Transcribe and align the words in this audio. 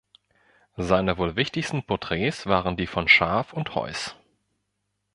Seine 0.77 1.19
wohl 1.19 1.35
wichtigsten 1.35 1.83
Porträts 1.83 2.47
waren 2.47 2.75
die 2.75 2.87
von 2.87 3.07
Scharf 3.07 3.53
und 3.53 3.75
Heuss. 3.75 4.15